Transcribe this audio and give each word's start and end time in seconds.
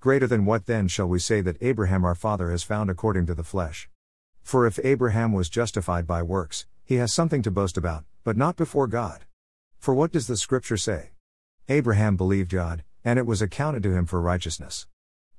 Greater 0.00 0.28
than 0.28 0.44
what 0.44 0.66
then 0.66 0.86
shall 0.86 1.08
we 1.08 1.18
say 1.18 1.40
that 1.40 1.60
Abraham 1.60 2.04
our 2.04 2.14
father 2.14 2.52
has 2.52 2.62
found 2.62 2.88
according 2.88 3.26
to 3.26 3.34
the 3.34 3.42
flesh? 3.42 3.88
For 4.44 4.64
if 4.64 4.78
Abraham 4.84 5.32
was 5.32 5.48
justified 5.48 6.06
by 6.06 6.22
works, 6.22 6.66
he 6.84 6.94
has 6.96 7.12
something 7.12 7.42
to 7.42 7.50
boast 7.50 7.76
about, 7.76 8.04
but 8.22 8.36
not 8.36 8.54
before 8.54 8.86
God. 8.86 9.24
For 9.80 9.92
what 9.92 10.12
does 10.12 10.28
the 10.28 10.36
scripture 10.36 10.76
say? 10.76 11.10
Abraham 11.68 12.16
believed 12.16 12.52
God, 12.52 12.84
and 13.04 13.18
it 13.18 13.26
was 13.26 13.42
accounted 13.42 13.82
to 13.82 13.92
him 13.92 14.06
for 14.06 14.20
righteousness. 14.20 14.86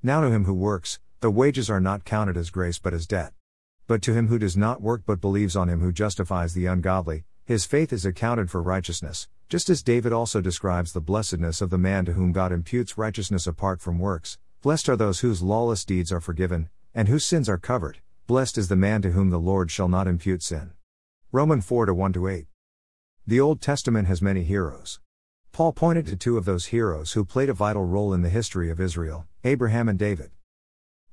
Now 0.02 0.20
to 0.20 0.30
him 0.30 0.44
who 0.44 0.52
works, 0.52 1.00
the 1.20 1.30
wages 1.30 1.70
are 1.70 1.80
not 1.80 2.04
counted 2.04 2.36
as 2.36 2.50
grace 2.50 2.78
but 2.78 2.92
as 2.92 3.06
debt. 3.06 3.32
But 3.86 4.02
to 4.02 4.12
him 4.12 4.28
who 4.28 4.38
does 4.38 4.58
not 4.58 4.82
work 4.82 5.04
but 5.06 5.22
believes 5.22 5.56
on 5.56 5.70
him 5.70 5.80
who 5.80 5.90
justifies 5.90 6.52
the 6.52 6.66
ungodly, 6.66 7.24
his 7.46 7.64
faith 7.64 7.94
is 7.94 8.04
accounted 8.04 8.50
for 8.50 8.60
righteousness, 8.60 9.26
just 9.48 9.70
as 9.70 9.82
David 9.82 10.12
also 10.12 10.42
describes 10.42 10.92
the 10.92 11.00
blessedness 11.00 11.62
of 11.62 11.70
the 11.70 11.78
man 11.78 12.04
to 12.04 12.12
whom 12.12 12.30
God 12.30 12.52
imputes 12.52 12.98
righteousness 12.98 13.46
apart 13.46 13.80
from 13.80 13.98
works. 13.98 14.36
Blessed 14.62 14.90
are 14.90 14.96
those 14.96 15.20
whose 15.20 15.40
lawless 15.40 15.86
deeds 15.86 16.12
are 16.12 16.20
forgiven, 16.20 16.68
and 16.94 17.08
whose 17.08 17.24
sins 17.24 17.48
are 17.48 17.56
covered. 17.56 18.00
Blessed 18.26 18.58
is 18.58 18.68
the 18.68 18.76
man 18.76 19.00
to 19.00 19.12
whom 19.12 19.30
the 19.30 19.40
Lord 19.40 19.70
shall 19.70 19.88
not 19.88 20.06
impute 20.06 20.42
sin. 20.42 20.72
Roman 21.32 21.62
4 21.62 21.94
1 21.94 22.12
8. 22.28 22.46
The 23.26 23.40
Old 23.40 23.62
Testament 23.62 24.06
has 24.06 24.20
many 24.20 24.44
heroes. 24.44 25.00
Paul 25.50 25.72
pointed 25.72 26.04
to 26.08 26.16
two 26.16 26.36
of 26.36 26.44
those 26.44 26.66
heroes 26.66 27.12
who 27.12 27.24
played 27.24 27.48
a 27.48 27.54
vital 27.54 27.86
role 27.86 28.12
in 28.12 28.20
the 28.20 28.28
history 28.28 28.70
of 28.70 28.80
Israel 28.80 29.26
Abraham 29.44 29.88
and 29.88 29.98
David. 29.98 30.30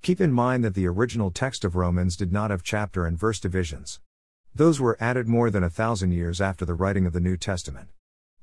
Keep 0.01 0.19
in 0.19 0.33
mind 0.33 0.65
that 0.65 0.73
the 0.73 0.87
original 0.87 1.31
text 1.31 1.63
of 1.63 1.77
Romans 1.77 2.17
did 2.17 2.33
not 2.33 2.51
have 2.51 2.63
chapter 2.63 3.05
and 3.05 3.17
verse 3.17 3.39
divisions. 3.39 4.01
Those 4.53 4.81
were 4.81 4.97
added 4.99 5.29
more 5.29 5.49
than 5.49 5.63
a 5.63 5.69
thousand 5.69 6.11
years 6.11 6.41
after 6.41 6.65
the 6.65 6.73
writing 6.73 7.05
of 7.05 7.13
the 7.13 7.21
New 7.21 7.37
Testament. 7.37 7.87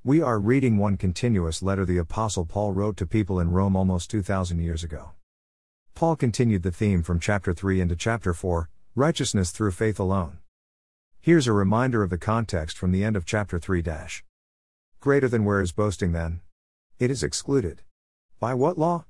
We 0.06 0.20
are 0.20 0.38
reading 0.38 0.76
one 0.76 0.98
continuous 0.98 1.62
letter 1.62 1.86
the 1.86 1.96
Apostle 1.96 2.44
Paul 2.44 2.74
wrote 2.74 2.98
to 2.98 3.06
people 3.06 3.40
in 3.40 3.52
Rome 3.52 3.74
almost 3.74 4.10
2,000 4.10 4.58
years 4.58 4.84
ago. 4.84 5.12
Paul 5.94 6.14
continued 6.14 6.62
the 6.62 6.70
theme 6.70 7.02
from 7.02 7.18
chapter 7.18 7.54
3 7.54 7.80
into 7.80 7.96
chapter 7.96 8.34
4 8.34 8.68
righteousness 8.94 9.50
through 9.50 9.70
faith 9.70 9.98
alone. 9.98 10.40
Here's 11.22 11.46
a 11.46 11.54
reminder 11.54 12.02
of 12.02 12.10
the 12.10 12.18
context 12.18 12.76
from 12.76 12.92
the 12.92 13.02
end 13.02 13.16
of 13.16 13.24
chapter 13.24 13.58
3 13.58 13.80
dash. 13.80 14.22
Greater 15.00 15.26
than 15.26 15.46
where 15.46 15.62
is 15.62 15.72
boasting 15.72 16.12
then? 16.12 16.42
It 16.98 17.10
is 17.10 17.22
excluded. 17.22 17.80
By 18.38 18.52
what 18.52 18.76
law? 18.76 19.06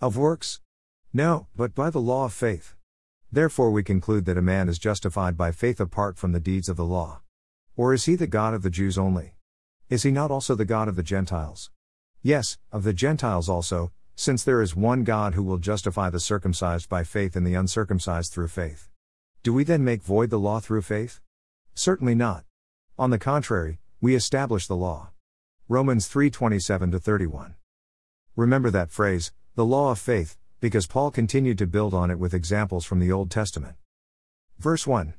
Of 0.00 0.16
works? 0.16 0.60
No, 1.12 1.46
but 1.54 1.72
by 1.72 1.88
the 1.88 2.00
law 2.00 2.24
of 2.24 2.32
faith. 2.32 2.74
Therefore 3.30 3.70
we 3.70 3.84
conclude 3.84 4.24
that 4.24 4.36
a 4.36 4.42
man 4.42 4.68
is 4.68 4.80
justified 4.80 5.36
by 5.36 5.52
faith 5.52 5.78
apart 5.78 6.18
from 6.18 6.32
the 6.32 6.40
deeds 6.40 6.68
of 6.68 6.76
the 6.76 6.84
law. 6.84 7.20
Or 7.76 7.94
is 7.94 8.06
he 8.06 8.16
the 8.16 8.26
God 8.26 8.54
of 8.54 8.62
the 8.62 8.70
Jews 8.70 8.98
only? 8.98 9.36
Is 9.92 10.04
he 10.04 10.10
not 10.10 10.30
also 10.30 10.54
the 10.54 10.64
God 10.64 10.88
of 10.88 10.96
the 10.96 11.02
Gentiles? 11.02 11.70
Yes, 12.22 12.56
of 12.72 12.82
the 12.82 12.94
Gentiles 12.94 13.50
also, 13.50 13.92
since 14.14 14.42
there 14.42 14.62
is 14.62 14.74
one 14.74 15.04
God 15.04 15.34
who 15.34 15.42
will 15.42 15.58
justify 15.58 16.08
the 16.08 16.18
circumcised 16.18 16.88
by 16.88 17.04
faith 17.04 17.36
and 17.36 17.46
the 17.46 17.52
uncircumcised 17.52 18.32
through 18.32 18.48
faith. 18.48 18.88
Do 19.42 19.52
we 19.52 19.64
then 19.64 19.84
make 19.84 20.02
void 20.02 20.30
the 20.30 20.38
law 20.38 20.60
through 20.60 20.80
faith? 20.80 21.20
Certainly 21.74 22.14
not. 22.14 22.46
On 22.98 23.10
the 23.10 23.18
contrary, 23.18 23.80
we 24.00 24.14
establish 24.14 24.66
the 24.66 24.76
law. 24.76 25.10
Romans 25.68 26.08
3:27 26.08 26.98
31. 26.98 27.56
Remember 28.34 28.70
that 28.70 28.90
phrase, 28.90 29.30
the 29.56 29.66
law 29.66 29.90
of 29.90 29.98
faith, 29.98 30.38
because 30.58 30.86
Paul 30.86 31.10
continued 31.10 31.58
to 31.58 31.66
build 31.66 31.92
on 31.92 32.10
it 32.10 32.18
with 32.18 32.32
examples 32.32 32.86
from 32.86 32.98
the 32.98 33.12
Old 33.12 33.30
Testament. 33.30 33.76
Verse 34.58 34.86
1. 34.86 35.12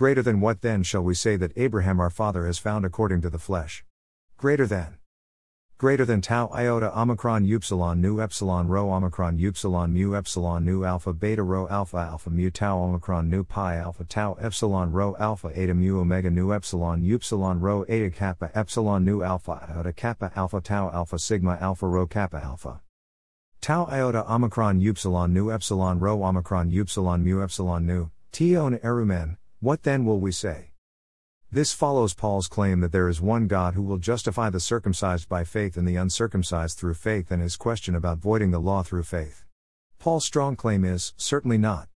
Greater 0.00 0.22
than 0.22 0.40
what 0.40 0.62
then 0.62 0.82
shall 0.82 1.02
we 1.02 1.14
say 1.14 1.36
that 1.36 1.52
Abraham 1.56 2.00
our 2.00 2.08
father 2.08 2.46
has 2.46 2.58
found 2.58 2.86
according 2.86 3.20
to 3.20 3.28
the 3.28 3.38
flesh? 3.38 3.84
Greater 4.38 4.66
than. 4.66 4.96
Greater 5.76 6.06
than 6.06 6.22
tau 6.22 6.48
iota 6.56 6.90
omicron 6.98 7.44
upsilon 7.44 8.00
nu 8.00 8.18
epsilon 8.18 8.66
rho 8.66 8.88
omicron 8.88 9.38
upsilon 9.38 9.92
mu 9.92 10.16
epsilon 10.16 10.64
nu 10.64 10.86
alpha 10.86 11.12
beta 11.12 11.42
rho 11.42 11.68
alpha 11.68 11.98
alpha 11.98 12.30
mu 12.30 12.50
tau 12.50 12.78
omicron 12.78 13.28
nu 13.28 13.44
pi 13.44 13.76
alpha 13.76 14.04
tau 14.04 14.38
epsilon 14.40 14.90
rho 14.90 15.14
alpha 15.20 15.48
eta 15.54 15.74
mu 15.74 16.00
omega 16.00 16.30
nu 16.30 16.50
epsilon 16.54 17.04
upsilon 17.04 17.60
rho 17.60 17.82
eta 17.82 18.08
kappa 18.08 18.50
epsilon 18.54 19.04
nu 19.04 19.22
alpha 19.22 19.68
iota 19.68 19.92
kappa 19.92 20.32
alpha 20.34 20.62
tau 20.62 20.88
alpha 20.88 21.18
sigma 21.18 21.58
alpha 21.60 21.86
rho 21.86 22.06
kappa 22.06 22.42
alpha. 22.42 22.80
Tau 23.60 23.84
iota 23.92 24.24
omicron 24.24 24.80
upsilon 24.80 25.34
nu 25.34 25.50
epsilon 25.50 26.00
rho 26.00 26.22
omicron 26.22 26.70
upsilon 26.72 27.22
mu 27.22 27.42
epsilon 27.42 27.84
nu. 27.84 28.10
T 28.32 28.48
tion 28.48 28.78
erumen 28.78 29.36
what 29.60 29.82
then 29.82 30.04
will 30.04 30.18
we 30.18 30.32
say 30.32 30.70
this 31.52 31.72
follows 31.72 32.14
Paul's 32.14 32.46
claim 32.46 32.78
that 32.78 32.92
there 32.92 33.08
is 33.08 33.20
one 33.20 33.48
God 33.48 33.74
who 33.74 33.82
will 33.82 33.98
justify 33.98 34.50
the 34.50 34.60
circumcised 34.60 35.28
by 35.28 35.42
faith 35.42 35.76
and 35.76 35.86
the 35.86 35.96
uncircumcised 35.96 36.78
through 36.78 36.94
faith, 36.94 37.32
and 37.32 37.42
his 37.42 37.56
question 37.56 37.96
about 37.96 38.18
voiding 38.18 38.52
the 38.52 38.60
law 38.60 38.84
through 38.84 39.02
faith. 39.02 39.44
Paul's 39.98 40.24
strong 40.24 40.54
claim 40.54 40.84
is, 40.84 41.12
certainly 41.16 41.58
not. 41.58 41.88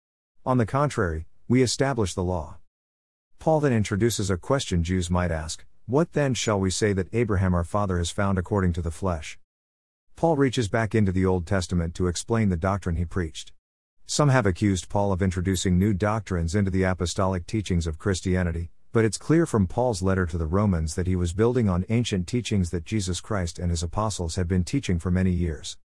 On 0.44 0.58
the 0.58 0.66
contrary, 0.66 1.28
we 1.48 1.62
establish 1.62 2.16
the 2.16 2.24
law. 2.24 2.58
Paul 3.38 3.60
then 3.60 3.74
introduces 3.74 4.32
a 4.32 4.38
question 4.38 4.84
Jews 4.84 5.12
might 5.12 5.30
ask 5.30 5.64
What 5.86 6.14
then 6.14 6.34
shall 6.34 6.60
we 6.60 6.72
say 6.72 6.92
that 6.94 7.14
Abraham 7.14 7.54
our 7.54 7.64
father 7.64 8.00
has 8.00 8.10
found 8.10 8.40
according 8.40 8.74
to 8.74 8.82
the 8.82 8.90
flesh? 8.90 9.38
Paul 10.16 10.36
reaches 10.36 10.68
back 10.68 10.96
into 10.96 11.12
the 11.12 11.28
Old 11.28 11.46
Testament 11.46 11.94
to 11.94 12.08
explain 12.08 12.50
the 12.50 12.58
doctrine 12.58 12.96
he 12.96 13.06
preached. 13.06 13.52
Some 14.06 14.30
have 14.30 14.46
accused 14.46 14.90
Paul 14.90 15.12
of 15.12 15.22
introducing 15.22 15.80
new 15.80 15.94
doctrines 15.94 16.56
into 16.56 16.70
the 16.70 16.84
apostolic 16.84 17.48
teachings 17.48 17.88
of 17.88 17.98
Christianity, 17.98 18.70
but 18.92 19.06
it's 19.06 19.18
clear 19.18 19.46
from 19.46 19.66
Paul's 19.66 20.04
letter 20.04 20.26
to 20.26 20.38
the 20.38 20.46
Romans 20.46 20.94
that 20.96 21.08
he 21.08 21.16
was 21.16 21.34
building 21.34 21.70
on 21.70 21.86
ancient 21.90 22.28
teachings 22.28 22.70
that 22.72 22.86
Jesus 22.86 23.22
Christ 23.22 23.58
and 23.58 23.72
his 23.72 23.82
apostles 23.82 24.36
had 24.36 24.48
been 24.48 24.64
teaching 24.64 25.00
for 25.00 25.10
many 25.10 25.32
years. 25.32 25.78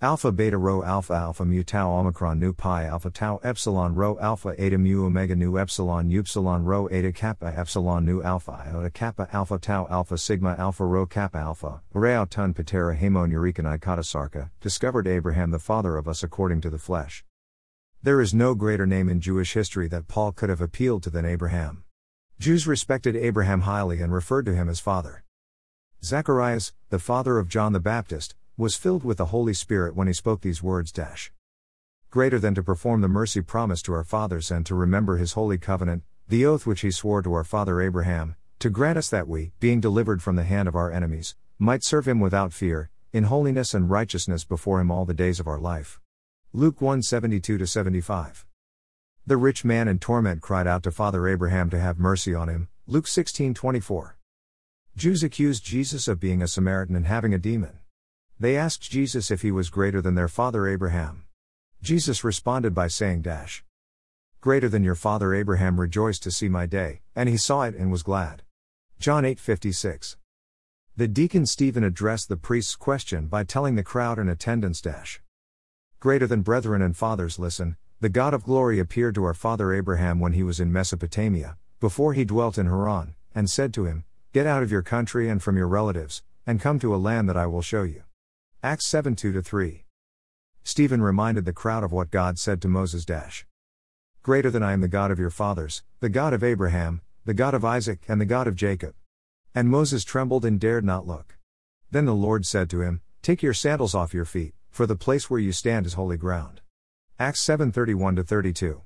Alpha 0.00 0.30
beta 0.30 0.56
rho 0.56 0.84
alpha 0.84 1.12
alpha 1.12 1.44
mu 1.44 1.64
tau 1.64 1.90
omicron 1.90 2.38
nu 2.38 2.52
pi 2.52 2.84
alpha 2.84 3.10
tau 3.10 3.40
epsilon 3.42 3.96
rho 3.96 4.16
alpha 4.20 4.54
eta 4.56 4.78
mu 4.78 5.04
omega 5.04 5.34
nu 5.34 5.58
epsilon 5.58 6.08
upsilon 6.16 6.64
rho 6.64 6.86
eta 6.86 7.10
kappa 7.10 7.52
epsilon 7.58 8.04
nu 8.04 8.22
alpha 8.22 8.62
iota 8.68 8.90
kappa 8.90 9.26
alpha 9.32 9.58
tau 9.58 9.88
alpha 9.90 10.16
sigma 10.16 10.54
alpha 10.56 10.86
rho 10.86 11.04
kappa 11.04 11.38
alpha 11.38 11.80
reo 11.92 12.24
ton 12.24 12.54
patera 12.54 12.94
hamon 12.94 13.32
eurekan 13.32 13.76
ikatasarka 13.76 14.50
discovered 14.60 15.08
Abraham 15.08 15.50
the 15.50 15.58
father 15.58 15.96
of 15.96 16.06
us 16.06 16.22
according 16.22 16.60
to 16.60 16.70
the 16.70 16.78
flesh. 16.78 17.24
There 18.00 18.20
is 18.20 18.32
no 18.32 18.54
greater 18.54 18.86
name 18.86 19.08
in 19.08 19.20
Jewish 19.20 19.54
history 19.54 19.88
that 19.88 20.06
Paul 20.06 20.30
could 20.30 20.48
have 20.48 20.60
appealed 20.60 21.02
to 21.02 21.10
than 21.10 21.24
Abraham. 21.24 21.82
Jews 22.38 22.64
respected 22.64 23.16
Abraham 23.16 23.62
highly 23.62 24.00
and 24.00 24.12
referred 24.12 24.46
to 24.46 24.54
him 24.54 24.68
as 24.68 24.78
father. 24.78 25.24
Zacharias, 26.04 26.72
the 26.90 27.00
father 27.00 27.40
of 27.40 27.48
John 27.48 27.72
the 27.72 27.80
Baptist, 27.80 28.36
was 28.56 28.76
filled 28.76 29.02
with 29.02 29.18
the 29.18 29.26
Holy 29.26 29.52
Spirit 29.52 29.96
when 29.96 30.06
he 30.06 30.12
spoke 30.12 30.42
these 30.42 30.62
words 30.62 30.92
dash. 30.92 31.32
Greater 32.08 32.38
than 32.38 32.54
to 32.54 32.62
perform 32.62 33.00
the 33.00 33.08
mercy 33.08 33.40
promised 33.40 33.86
to 33.86 33.94
our 33.94 34.04
fathers 34.04 34.52
and 34.52 34.64
to 34.66 34.76
remember 34.76 35.16
his 35.16 35.32
holy 35.32 35.58
covenant, 35.58 36.04
the 36.28 36.46
oath 36.46 36.66
which 36.66 36.82
he 36.82 36.92
swore 36.92 37.20
to 37.20 37.34
our 37.34 37.42
father 37.42 37.80
Abraham, 37.80 38.36
to 38.60 38.70
grant 38.70 38.96
us 38.96 39.10
that 39.10 39.26
we, 39.26 39.50
being 39.58 39.80
delivered 39.80 40.22
from 40.22 40.36
the 40.36 40.44
hand 40.44 40.68
of 40.68 40.76
our 40.76 40.92
enemies, 40.92 41.34
might 41.58 41.82
serve 41.82 42.06
him 42.06 42.20
without 42.20 42.52
fear, 42.52 42.90
in 43.12 43.24
holiness 43.24 43.74
and 43.74 43.90
righteousness 43.90 44.44
before 44.44 44.80
him 44.80 44.88
all 44.88 45.04
the 45.04 45.12
days 45.12 45.40
of 45.40 45.48
our 45.48 45.58
life. 45.58 45.98
Luke 46.54 46.80
1 46.80 47.02
72 47.02 47.66
75. 47.66 48.46
The 49.26 49.36
rich 49.36 49.66
man 49.66 49.86
in 49.86 49.98
torment 49.98 50.40
cried 50.40 50.66
out 50.66 50.82
to 50.84 50.90
Father 50.90 51.28
Abraham 51.28 51.68
to 51.68 51.78
have 51.78 51.98
mercy 51.98 52.34
on 52.34 52.48
him. 52.48 52.68
Luke 52.86 53.06
16:24. 53.06 54.16
Jews 54.96 55.22
accused 55.22 55.62
Jesus 55.62 56.08
of 56.08 56.18
being 56.18 56.40
a 56.40 56.48
Samaritan 56.48 56.96
and 56.96 57.06
having 57.06 57.34
a 57.34 57.38
demon. 57.38 57.80
They 58.40 58.56
asked 58.56 58.90
Jesus 58.90 59.30
if 59.30 59.42
he 59.42 59.50
was 59.50 59.68
greater 59.68 60.00
than 60.00 60.14
their 60.14 60.26
father 60.26 60.66
Abraham. 60.66 61.26
Jesus 61.82 62.24
responded 62.24 62.74
by 62.74 62.88
saying 62.88 63.20
dash 63.20 63.62
Greater 64.40 64.70
than 64.70 64.82
your 64.82 64.94
father 64.94 65.34
Abraham 65.34 65.78
rejoiced 65.78 66.22
to 66.22 66.30
see 66.30 66.48
my 66.48 66.64
day, 66.64 67.02
and 67.14 67.28
he 67.28 67.36
saw 67.36 67.64
it 67.64 67.74
and 67.74 67.92
was 67.92 68.02
glad. 68.02 68.42
John 68.98 69.26
8:56. 69.26 70.16
The 70.96 71.08
deacon 71.08 71.44
Stephen 71.44 71.84
addressed 71.84 72.30
the 72.30 72.38
priest's 72.38 72.74
question 72.74 73.26
by 73.26 73.44
telling 73.44 73.74
the 73.74 73.84
crowd 73.84 74.18
in 74.18 74.30
attendance 74.30 74.80
dash 74.80 75.20
Greater 76.00 76.28
than 76.28 76.42
brethren 76.42 76.80
and 76.80 76.96
fathers 76.96 77.40
listen, 77.40 77.76
the 77.98 78.08
God 78.08 78.32
of 78.32 78.44
glory 78.44 78.78
appeared 78.78 79.16
to 79.16 79.24
our 79.24 79.34
father 79.34 79.72
Abraham 79.72 80.20
when 80.20 80.32
he 80.32 80.44
was 80.44 80.60
in 80.60 80.72
Mesopotamia, 80.72 81.56
before 81.80 82.12
he 82.12 82.24
dwelt 82.24 82.56
in 82.56 82.66
Haran, 82.66 83.16
and 83.34 83.50
said 83.50 83.74
to 83.74 83.84
him, 83.84 84.04
Get 84.32 84.46
out 84.46 84.62
of 84.62 84.70
your 84.70 84.82
country 84.82 85.28
and 85.28 85.42
from 85.42 85.56
your 85.56 85.66
relatives, 85.66 86.22
and 86.46 86.60
come 86.60 86.78
to 86.78 86.94
a 86.94 86.96
land 86.96 87.28
that 87.28 87.36
I 87.36 87.46
will 87.46 87.62
show 87.62 87.82
you. 87.82 88.04
Acts 88.62 88.86
7 88.86 89.16
2 89.16 89.42
3. 89.42 89.84
Stephen 90.62 91.02
reminded 91.02 91.44
the 91.44 91.52
crowd 91.52 91.82
of 91.82 91.90
what 91.90 92.12
God 92.12 92.38
said 92.38 92.62
to 92.62 92.68
Moses 92.68 93.04
Dash. 93.04 93.44
Greater 94.22 94.52
than 94.52 94.62
I 94.62 94.74
am 94.74 94.80
the 94.80 94.86
God 94.86 95.10
of 95.10 95.18
your 95.18 95.30
fathers, 95.30 95.82
the 95.98 96.08
God 96.08 96.32
of 96.32 96.44
Abraham, 96.44 97.00
the 97.24 97.34
God 97.34 97.54
of 97.54 97.64
Isaac, 97.64 98.02
and 98.06 98.20
the 98.20 98.24
God 98.24 98.46
of 98.46 98.54
Jacob. 98.54 98.94
And 99.52 99.68
Moses 99.68 100.04
trembled 100.04 100.44
and 100.44 100.60
dared 100.60 100.84
not 100.84 101.08
look. 101.08 101.38
Then 101.90 102.04
the 102.04 102.14
Lord 102.14 102.46
said 102.46 102.70
to 102.70 102.82
him, 102.82 103.00
Take 103.20 103.42
your 103.42 103.54
sandals 103.54 103.96
off 103.96 104.14
your 104.14 104.24
feet, 104.24 104.54
for 104.70 104.86
the 104.86 104.96
place 104.96 105.28
where 105.28 105.40
you 105.40 105.52
stand 105.52 105.86
is 105.86 105.94
holy 105.94 106.16
ground. 106.16 106.60
Acts 107.18 107.40
7:31 107.40 108.24
32. 108.24 108.82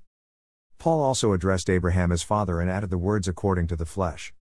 Paul 0.79 1.03
also 1.03 1.33
addressed 1.33 1.71
Abraham 1.71 2.11
as 2.11 2.23
father 2.23 2.61
and 2.61 2.71
added 2.71 2.91
the 2.91 2.99
words 2.99 3.29
according 3.29 3.67
to 3.69 3.77
the 3.77 3.87
flesh. 3.87 4.33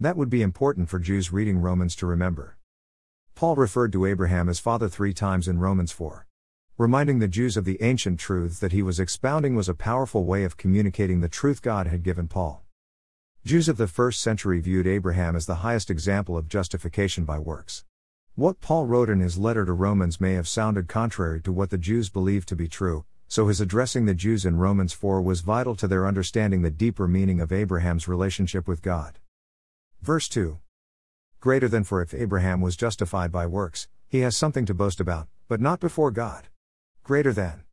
That 0.00 0.16
would 0.16 0.30
be 0.30 0.42
important 0.42 0.88
for 0.88 0.98
Jews 0.98 1.32
reading 1.32 1.58
Romans 1.58 1.94
to 1.96 2.06
remember. 2.06 2.56
Paul 3.34 3.54
referred 3.56 3.92
to 3.92 4.06
Abraham 4.06 4.48
as 4.48 4.58
father 4.58 4.88
3 4.88 5.12
times 5.12 5.46
in 5.46 5.58
Romans 5.58 5.92
4. 5.92 6.26
reminding 6.76 7.20
the 7.20 7.28
Jews 7.28 7.56
of 7.56 7.64
the 7.64 7.80
ancient 7.80 8.18
truths 8.18 8.58
that 8.58 8.72
he 8.72 8.82
was 8.82 8.98
expounding 8.98 9.54
was 9.54 9.68
a 9.68 9.74
powerful 9.74 10.24
way 10.24 10.42
of 10.42 10.56
communicating 10.56 11.20
the 11.20 11.28
truth 11.28 11.62
God 11.62 11.86
had 11.86 12.02
given 12.02 12.26
Paul. 12.26 12.64
Jews 13.44 13.68
of 13.68 13.76
the 13.76 13.86
first 13.86 14.20
century 14.20 14.60
viewed 14.60 14.84
Abraham 14.84 15.36
as 15.36 15.46
the 15.46 15.56
highest 15.56 15.88
example 15.88 16.36
of 16.36 16.48
justification 16.48 17.24
by 17.24 17.38
works. 17.38 17.84
What 18.36 18.60
Paul 18.60 18.86
wrote 18.86 19.10
in 19.10 19.20
his 19.20 19.38
letter 19.38 19.64
to 19.64 19.72
Romans 19.72 20.20
may 20.20 20.32
have 20.32 20.48
sounded 20.48 20.88
contrary 20.88 21.40
to 21.42 21.52
what 21.52 21.70
the 21.70 21.78
Jews 21.78 22.10
believed 22.10 22.48
to 22.48 22.56
be 22.56 22.66
true, 22.66 23.04
so 23.28 23.46
his 23.46 23.60
addressing 23.60 24.06
the 24.06 24.14
Jews 24.14 24.44
in 24.44 24.56
Romans 24.56 24.92
4 24.92 25.22
was 25.22 25.40
vital 25.40 25.76
to 25.76 25.86
their 25.86 26.04
understanding 26.04 26.62
the 26.62 26.70
deeper 26.70 27.06
meaning 27.06 27.40
of 27.40 27.52
Abraham's 27.52 28.08
relationship 28.08 28.66
with 28.66 28.82
God. 28.82 29.20
Verse 30.02 30.28
2 30.28 30.58
Greater 31.38 31.68
than 31.68 31.84
for 31.84 32.02
if 32.02 32.12
Abraham 32.12 32.60
was 32.60 32.76
justified 32.76 33.30
by 33.30 33.46
works, 33.46 33.86
he 34.08 34.20
has 34.20 34.36
something 34.36 34.66
to 34.66 34.74
boast 34.74 34.98
about, 34.98 35.28
but 35.46 35.60
not 35.60 35.78
before 35.78 36.10
God. 36.10 36.48
Greater 37.04 37.32
than 37.32 37.63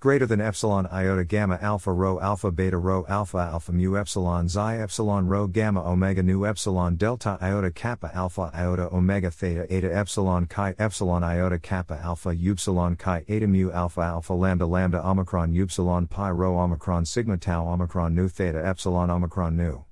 greater 0.00 0.24
than 0.24 0.40
epsilon 0.40 0.86
iota 0.86 1.24
gamma 1.26 1.58
alpha 1.60 1.92
rho 1.92 2.18
alpha 2.20 2.50
beta 2.50 2.78
rho 2.78 3.04
alpha 3.06 3.36
alpha 3.36 3.70
mu 3.70 3.98
epsilon 3.98 4.48
xi 4.48 4.82
epsilon 4.82 5.28
rho 5.28 5.46
gamma 5.46 5.84
omega 5.84 6.22
nu 6.22 6.46
epsilon 6.46 6.96
delta 6.96 7.36
iota 7.42 7.70
kappa 7.70 8.10
alpha 8.14 8.50
iota 8.54 8.88
omega 8.94 9.30
theta 9.30 9.66
eta 9.70 9.92
epsilon 9.92 10.46
chi 10.48 10.74
epsilon 10.78 11.22
iota 11.22 11.58
kappa 11.58 12.00
alpha 12.02 12.30
upsilon 12.30 12.96
chi 12.96 13.22
eta 13.28 13.46
mu 13.46 13.70
alpha 13.72 14.00
alpha 14.00 14.32
lambda 14.32 14.66
lambda 14.66 15.02
omicron 15.04 15.54
upsilon 15.54 16.08
pi 16.08 16.30
rho 16.30 16.56
omicron 16.56 17.04
sigma 17.06 17.36
tau 17.36 17.66
omicron 17.66 18.14
nu 18.14 18.26
theta 18.26 18.66
epsilon 18.66 19.10
omicron 19.10 19.54
nu 19.54 19.84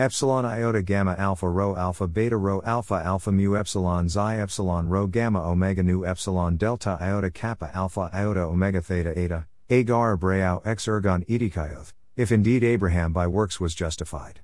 epsilon 0.00 0.46
iota 0.46 0.80
gamma 0.82 1.14
alpha 1.18 1.46
rho 1.46 1.76
alpha 1.76 2.08
beta 2.08 2.34
rho 2.34 2.62
alpha 2.64 2.94
alpha 3.04 3.30
mu 3.30 3.54
epsilon 3.54 4.08
xi 4.08 4.40
epsilon 4.40 4.88
rho 4.88 5.06
gamma 5.06 5.42
omega 5.42 5.82
nu 5.82 6.06
epsilon 6.06 6.56
delta 6.56 6.96
iota 7.02 7.30
kappa 7.30 7.70
alpha 7.74 8.08
iota 8.14 8.40
omega 8.40 8.80
theta 8.80 9.10
eta 9.10 9.46
agar 9.68 10.16
abrao 10.16 10.66
ex 10.66 10.86
ergon 10.86 11.22
edikayoth, 11.28 11.92
if 12.16 12.32
indeed 12.32 12.64
Abraham 12.64 13.12
by 13.12 13.26
works 13.26 13.60
was 13.60 13.74
justified. 13.74 14.40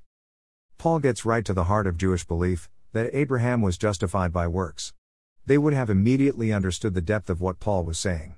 Paul 0.77 0.99
gets 0.99 1.25
right 1.25 1.45
to 1.47 1.55
the 1.55 1.65
heart 1.65 1.87
of 1.87 1.97
Jewish 1.97 2.27
belief 2.27 2.69
that 2.93 3.09
Abraham 3.15 3.63
was 3.63 3.79
justified 3.79 4.35
by 4.35 4.47
works. 4.47 4.93
They 5.47 5.57
would 5.57 5.73
have 5.73 5.89
immediately 5.89 6.53
understood 6.53 6.93
the 6.93 7.01
depth 7.01 7.31
of 7.31 7.41
what 7.41 7.61
Paul 7.61 7.83
was 7.85 7.99
saying. 7.99 8.35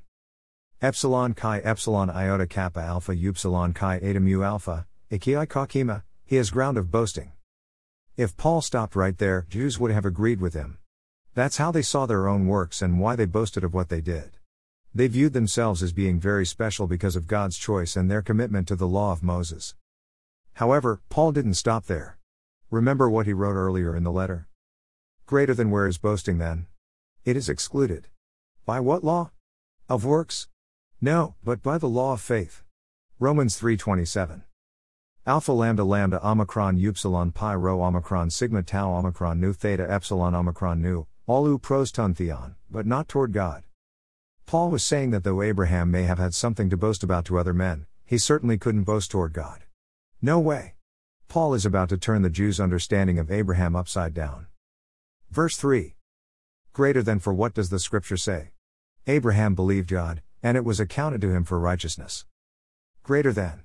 Epsilon 0.81 1.35
chi 1.35 1.59
epsilon 1.59 2.11
iota 2.11 2.47
kappa 2.47 2.79
alpha 2.81 3.13
upsilon 3.13 3.75
chi 3.75 3.97
eta 3.97 4.21
mu 4.21 4.45
alpha, 4.45 4.87
ikiai 5.11 5.49
kakima, 5.49 6.05
he 6.29 6.37
has 6.37 6.51
ground 6.51 6.77
of 6.77 6.91
boasting. 6.91 7.33
If 8.15 8.37
Paul 8.37 8.61
stopped 8.61 8.95
right 8.95 9.17
there, 9.17 9.47
Jews 9.49 9.81
would 9.81 9.91
have 9.91 10.05
agreed 10.05 10.43
with 10.43 10.53
him. 10.53 10.77
That's 11.33 11.57
how 11.57 11.71
they 11.73 11.81
saw 11.81 12.05
their 12.05 12.29
own 12.29 12.47
works 12.47 12.83
and 12.83 13.01
why 13.01 13.17
they 13.17 13.25
boasted 13.25 13.65
of 13.65 13.73
what 13.73 13.89
they 13.89 14.03
did. 14.03 14.33
They 14.95 15.07
viewed 15.07 15.33
themselves 15.33 15.83
as 15.83 15.95
being 15.95 16.21
very 16.21 16.45
special 16.45 16.87
because 16.87 17.17
of 17.17 17.29
God's 17.29 17.57
choice 17.57 17.97
and 17.97 18.11
their 18.11 18.21
commitment 18.21 18.69
to 18.69 18.77
the 18.77 18.87
law 18.87 19.11
of 19.11 19.23
Moses. 19.23 19.75
However, 20.53 21.01
Paul 21.09 21.33
didn't 21.33 21.55
stop 21.55 21.87
there. 21.87 22.19
Remember 22.71 23.09
what 23.09 23.25
he 23.25 23.33
wrote 23.33 23.55
earlier 23.55 23.97
in 23.97 24.05
the 24.05 24.13
letter? 24.13 24.49
Greater 25.25 25.55
than 25.55 25.71
where 25.71 25.87
is 25.87 25.97
boasting 25.97 26.37
then? 26.37 26.67
It 27.25 27.39
is 27.39 27.49
excluded. 27.49 28.09
By 28.67 28.81
what 28.81 29.03
law? 29.03 29.31
Of 29.89 30.05
works? 30.05 30.47
No, 31.01 31.37
but 31.43 31.63
by 31.63 31.79
the 31.79 31.89
law 31.89 32.13
of 32.13 32.21
faith. 32.21 32.65
Romans 33.19 33.59
3:27. 33.59 34.43
Alpha 35.29 35.53
lambda 35.53 35.85
lambda 35.85 36.27
omicron 36.27 36.83
upsilon 36.83 37.33
pi 37.33 37.55
rho 37.55 37.83
omicron 37.83 38.31
sigma 38.31 38.63
tau 38.63 38.95
omicron 38.95 39.39
nu 39.39 39.53
theta 39.53 39.87
epsilon 39.87 40.35
omicron 40.35 40.81
nu, 40.81 41.07
all 41.27 41.47
u 41.47 41.59
pros 41.59 41.93
ton 41.93 42.15
theon, 42.15 42.55
but 42.71 42.87
not 42.87 43.09
toward 43.09 43.31
God. 43.31 43.65
Paul 44.47 44.71
was 44.71 44.83
saying 44.83 45.11
that 45.11 45.25
though 45.25 45.43
Abraham 45.43 45.91
may 45.91 46.05
have 46.05 46.17
had 46.17 46.33
something 46.33 46.71
to 46.71 46.79
boast 46.79 47.03
about 47.03 47.27
to 47.27 47.39
other 47.39 47.53
men, 47.53 47.85
he 48.07 48.17
certainly 48.17 48.57
couldn't 48.57 48.85
boast 48.85 49.11
toward 49.11 49.35
God. 49.35 49.65
No 50.23 50.41
way. 50.41 50.77
Paul 51.29 51.53
is 51.53 51.67
about 51.67 51.91
to 51.91 51.99
turn 51.99 52.23
the 52.23 52.31
Jews' 52.31 52.59
understanding 52.59 53.19
of 53.19 53.31
Abraham 53.31 53.77
upside 53.77 54.15
down. 54.15 54.47
Verse 55.31 55.59
3 55.59 55.95
Greater 56.73 57.03
than 57.03 57.19
for 57.19 57.35
what 57.35 57.53
does 57.53 57.69
the 57.69 57.79
scripture 57.79 58.17
say? 58.17 58.53
Abraham 59.07 59.55
believed 59.55 59.91
God, 59.91 60.23
and 60.43 60.57
it 60.57 60.65
was 60.65 60.81
accounted 60.81 61.21
to 61.21 61.33
him 61.33 61.45
for 61.45 61.61
righteousness. 61.61 62.25
Greater 63.03 63.35
than 63.35 63.65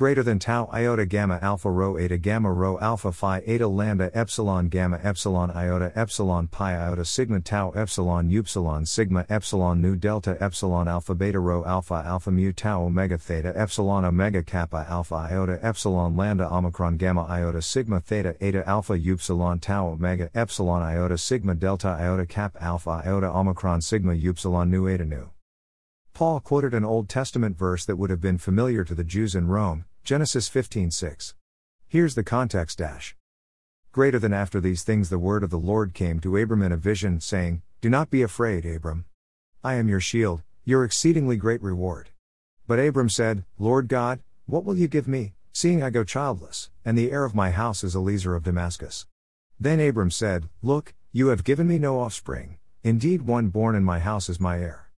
greater 0.00 0.22
than 0.22 0.38
tau 0.38 0.64
iota 0.72 1.04
gamma 1.04 1.38
alpha 1.42 1.70
rho 1.70 1.98
eta 1.98 2.16
gamma 2.16 2.50
rho 2.50 2.78
alpha 2.80 3.12
phi 3.12 3.42
eta 3.46 3.66
lambda 3.66 4.10
epsilon 4.16 4.66
gamma 4.70 4.98
epsilon 5.04 5.50
iota 5.54 5.92
epsilon 5.94 6.48
pi 6.50 6.72
iota 6.72 7.04
sigma 7.04 7.38
tau 7.38 7.70
epsilon 7.72 8.30
upsilon 8.30 8.86
sigma 8.86 9.26
epsilon 9.28 9.78
nu 9.78 9.94
delta 9.94 10.42
epsilon 10.42 10.88
alpha 10.88 11.14
beta 11.14 11.38
rho 11.38 11.62
alpha 11.66 12.02
alpha 12.06 12.30
mu 12.30 12.50
tau 12.50 12.84
omega 12.84 13.18
theta 13.18 13.52
epsilon 13.54 14.06
omega 14.06 14.42
kappa 14.42 14.86
alpha 14.88 15.28
iota 15.30 15.58
epsilon 15.62 16.16
lambda 16.16 16.48
omicron 16.48 16.96
gamma 16.96 17.26
iota 17.28 17.60
sigma 17.60 18.00
theta 18.00 18.34
eta 18.40 18.66
alpha 18.66 18.94
upsilon 18.94 19.60
tau 19.60 19.88
omega 19.88 20.30
epsilon 20.34 20.80
iota 20.80 21.18
sigma 21.18 21.54
delta 21.54 21.98
iota 22.00 22.24
cap 22.26 22.56
alpha 22.58 23.02
iota 23.04 23.30
omicron 23.30 23.82
sigma 23.82 24.14
upsilon 24.14 24.70
nu 24.70 24.88
eta 24.88 25.04
nu. 25.04 25.28
Paul 26.14 26.40
quoted 26.40 26.74
an 26.74 26.84
Old 26.84 27.08
Testament 27.08 27.56
verse 27.58 27.84
that 27.84 27.96
would 27.96 28.10
have 28.10 28.20
been 28.20 28.36
familiar 28.36 28.82
to 28.84 28.94
the 28.94 29.04
Jews 29.04 29.34
in 29.34 29.46
Rome, 29.46 29.84
Genesis 30.02 30.48
15:6. 30.48 31.34
Here's 31.86 32.14
the 32.14 32.24
context 32.24 32.78
dash. 32.78 33.16
Greater 33.92 34.18
than 34.18 34.32
after 34.32 34.60
these 34.60 34.82
things 34.82 35.08
the 35.08 35.18
word 35.18 35.44
of 35.44 35.50
the 35.50 35.58
Lord 35.58 35.94
came 35.94 36.20
to 36.20 36.36
Abram 36.36 36.62
in 36.62 36.72
a 36.72 36.76
vision, 36.76 37.20
saying, 37.20 37.62
Do 37.80 37.90
not 37.90 38.10
be 38.10 38.22
afraid, 38.22 38.64
Abram. 38.64 39.04
I 39.62 39.74
am 39.74 39.88
your 39.88 40.00
shield, 40.00 40.42
your 40.64 40.84
exceedingly 40.84 41.36
great 41.36 41.62
reward. 41.62 42.10
But 42.66 42.78
Abram 42.78 43.08
said, 43.08 43.44
Lord 43.58 43.88
God, 43.88 44.20
what 44.46 44.64
will 44.64 44.76
you 44.76 44.88
give 44.88 45.06
me, 45.06 45.34
seeing 45.52 45.82
I 45.82 45.90
go 45.90 46.02
childless, 46.02 46.70
and 46.84 46.96
the 46.96 47.10
heir 47.10 47.24
of 47.24 47.34
my 47.34 47.50
house 47.50 47.84
is 47.84 47.94
Eliezer 47.94 48.34
of 48.34 48.44
Damascus? 48.44 49.06
Then 49.58 49.80
Abram 49.80 50.10
said, 50.10 50.48
Look, 50.62 50.94
you 51.12 51.28
have 51.28 51.44
given 51.44 51.68
me 51.68 51.78
no 51.78 52.00
offspring, 52.00 52.58
indeed 52.82 53.22
one 53.22 53.48
born 53.48 53.76
in 53.76 53.84
my 53.84 53.98
house 53.98 54.28
is 54.28 54.40
my 54.40 54.58
heir. 54.58 54.90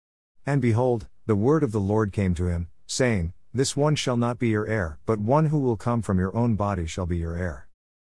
And 0.46 0.62
behold, 0.62 1.08
the 1.26 1.36
word 1.36 1.64
of 1.64 1.72
the 1.72 1.80
Lord 1.80 2.14
came 2.14 2.36
to 2.36 2.48
him, 2.48 2.68
saying, 2.86 3.34
this 3.54 3.76
one 3.76 3.96
shall 3.96 4.16
not 4.16 4.40
be 4.40 4.48
your 4.48 4.66
heir, 4.66 4.98
but 5.06 5.20
one 5.20 5.48
who 5.48 5.60
will 5.60 5.76
come 5.76 6.02
from 6.02 6.18
your 6.18 6.34
own 6.36 6.56
body 6.56 6.86
shall 6.86 7.06
be 7.06 7.18
your 7.18 7.36
heir. 7.36 7.68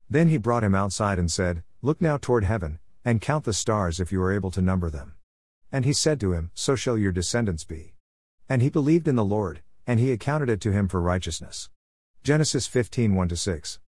Then 0.09 0.27
he 0.27 0.37
brought 0.37 0.63
him 0.65 0.75
outside 0.75 1.17
and 1.17 1.31
said, 1.31 1.63
Look 1.81 2.01
now 2.01 2.17
toward 2.17 2.43
heaven, 2.43 2.79
and 3.05 3.21
count 3.21 3.45
the 3.45 3.53
stars 3.53 4.01
if 4.01 4.11
you 4.11 4.21
are 4.21 4.33
able 4.33 4.51
to 4.51 4.61
number 4.61 4.89
them. 4.89 5.13
And 5.71 5.85
he 5.85 5.93
said 5.93 6.19
to 6.19 6.33
him, 6.33 6.51
So 6.53 6.75
shall 6.75 6.97
your 6.97 7.13
descendants 7.13 7.63
be. 7.63 7.93
And 8.49 8.61
he 8.61 8.69
believed 8.69 9.07
in 9.07 9.15
the 9.15 9.23
Lord, 9.23 9.61
and 9.87 9.99
he 9.99 10.11
accounted 10.11 10.49
it 10.49 10.59
to 10.61 10.71
him 10.71 10.89
for 10.89 10.99
righteousness. 10.99 11.69
Genesis 12.21 12.67
15 12.67 13.15
1 13.15 13.35
6. 13.35 13.79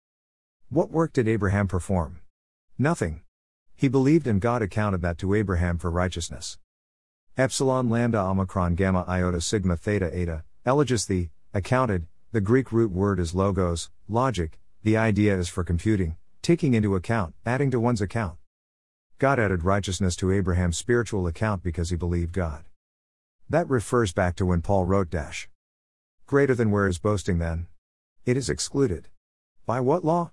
What 0.69 0.91
work 0.93 1.13
did 1.13 1.27
Abraham 1.27 1.67
perform? 1.67 2.21
Nothing. 2.79 3.23
He 3.75 3.89
believed 3.89 4.29
and 4.29 4.41
God 4.41 4.63
accounted 4.63 5.03
that 5.03 5.19
to 5.19 5.35
Abraham 5.35 5.79
for 5.79 5.91
righteousness. 5.91 6.59
Epsilon 7.37 7.91
lambda 7.91 8.21
omicron 8.21 8.77
gamma 8.77 9.05
iota 9.09 9.41
sigma 9.41 9.77
theta 9.77 10.15
eta, 10.17 10.45
elogisthe, 10.65 11.31
Accounted, 11.53 12.07
the 12.31 12.41
Greek 12.41 12.71
root 12.71 12.93
word 12.93 13.19
is 13.19 13.35
logos, 13.35 13.91
logic, 14.09 14.61
the 14.85 14.97
idea 14.97 15.37
is 15.37 15.49
for 15.49 15.65
computing, 15.65 16.15
taking 16.43 16.75
into 16.75 16.95
account, 16.95 17.35
adding 17.45 17.73
to 17.73 17.81
one's 17.81 18.01
account. 18.01 18.39
God 19.19 19.41
added 19.41 19.65
righteousness 19.65 20.15
to 20.17 20.31
Abraham's 20.31 20.79
spiritual 20.79 21.27
account 21.27 21.65
because 21.65 21.91
he 21.91 21.97
believed 21.97 22.33
God. 22.33 22.67
That 23.49 23.69
refers 23.69 24.13
back 24.13 24.37
to 24.37 24.47
when 24.47 24.63
Paul 24.63 24.85
wrote 24.85 25.11
dash. 25.11 25.49
Greater 26.25 26.55
than 26.55 26.71
where 26.71 26.87
is 26.87 27.01
boasting 27.01 27.41
then? 27.41 27.67
It 28.25 28.37
is 28.37 28.49
excluded. 28.49 29.09
By 29.67 29.81
what 29.81 30.05
law? 30.05 30.31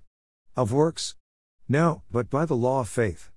Of 0.56 0.72
works? 0.72 1.16
No, 1.68 2.04
but 2.12 2.30
by 2.30 2.46
the 2.46 2.56
law 2.56 2.82
of 2.82 2.90
faith. 2.90 3.32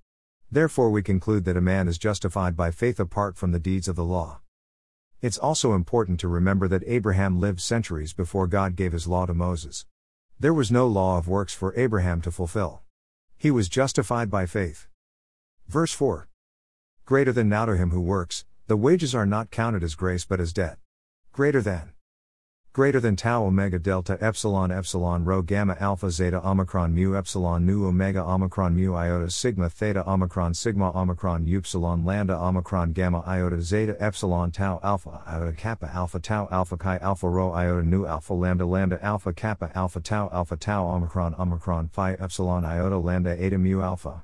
Therefore 0.51 0.91
we 0.91 1.01
conclude 1.01 1.45
that 1.45 1.57
a 1.57 1.61
man 1.61 1.87
is 1.87 1.97
justified 1.97 2.55
by 2.55 2.69
faith 2.69 2.99
apart 2.99 3.37
from 3.37 3.53
the 3.53 3.59
deeds 3.59 3.87
of 3.87 3.95
the 3.95 4.05
law. 4.05 4.41
It's 5.21 5.37
also 5.37 5.73
important 5.73 6.19
to 6.21 6.27
remember 6.27 6.67
that 6.67 6.83
Abraham 6.87 7.39
lived 7.39 7.61
centuries 7.61 8.11
before 8.11 8.47
God 8.47 8.75
gave 8.75 8.91
his 8.91 9.05
law 9.05 9.27
to 9.27 9.35
Moses. 9.35 9.85
There 10.39 10.51
was 10.53 10.71
no 10.71 10.87
law 10.87 11.19
of 11.19 11.27
works 11.27 11.53
for 11.53 11.75
Abraham 11.75 12.21
to 12.21 12.31
fulfill. 12.31 12.81
He 13.37 13.51
was 13.51 13.69
justified 13.69 14.31
by 14.31 14.47
faith. 14.47 14.87
Verse 15.67 15.93
4 15.93 16.27
Greater 17.05 17.31
than 17.31 17.47
now 17.47 17.65
to 17.65 17.77
him 17.77 17.91
who 17.91 18.01
works, 18.01 18.45
the 18.65 18.75
wages 18.75 19.13
are 19.13 19.27
not 19.27 19.51
counted 19.51 19.83
as 19.83 19.93
grace 19.93 20.25
but 20.25 20.39
as 20.39 20.53
debt. 20.53 20.79
Greater 21.31 21.61
than 21.61 21.93
greater 22.73 23.01
than 23.01 23.17
tau 23.17 23.43
omega 23.43 23.77
delta 23.77 24.17
epsilon 24.21 24.71
epsilon 24.71 25.25
rho 25.25 25.41
gamma 25.41 25.75
alpha 25.81 26.09
zeta 26.09 26.39
omicron 26.39 26.93
mu 26.93 27.17
epsilon 27.17 27.65
nu 27.65 27.85
omega 27.85 28.23
omicron 28.23 28.73
mu 28.73 28.93
iota 28.93 29.29
sigma 29.29 29.69
theta 29.69 30.01
omicron 30.05 30.53
sigma 30.53 30.89
omicron 30.93 31.45
upsilon 31.45 32.05
lambda 32.05 32.33
omicron 32.33 32.93
gamma 32.93 33.21
iota 33.27 33.61
zeta 33.61 33.93
epsilon 34.01 34.53
tau 34.53 34.79
alpha 34.83 35.21
iota 35.27 35.51
kappa 35.51 35.91
alpha 35.93 36.17
tau 36.17 36.47
alpha 36.49 36.77
chi 36.77 36.97
alpha 37.01 37.27
rho 37.27 37.51
iota 37.51 37.85
nu 37.85 38.07
alpha 38.07 38.33
lambda 38.33 38.65
lambda 38.65 38.97
alpha 39.03 39.33
kappa 39.33 39.69
alpha 39.75 39.99
tau 39.99 40.29
alpha 40.29 40.55
tau 40.55 40.85
omicron 40.85 41.35
omicron 41.37 41.89
phi 41.89 42.13
epsilon 42.21 42.63
iota 42.63 42.95
lambda 42.95 43.37
eta 43.37 43.57
mu 43.57 43.81
alpha. 43.81 44.23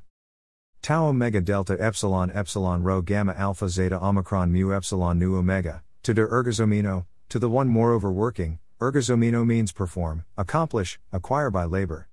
Tau 0.81 1.07
omega 1.07 1.41
delta 1.41 1.75
epsilon 1.81 2.31
epsilon 2.33 2.81
rho 2.81 3.01
gamma 3.01 3.33
alpha 3.33 3.67
zeta 3.67 3.99
omicron 3.99 4.51
mu 4.51 4.71
epsilon 4.71 5.19
nu 5.19 5.35
omega, 5.35 5.83
to 6.01 6.13
de 6.13 6.25
ergozomino, 6.25 7.03
to 7.29 7.39
the 7.39 7.49
one 7.49 7.67
moreover 7.67 8.11
working, 8.11 8.59
ergozomino 8.79 9.45
means 9.45 9.71
perform, 9.71 10.23
accomplish, 10.37 10.99
acquire 11.11 11.49
by 11.49 11.65
labor. 11.65 12.07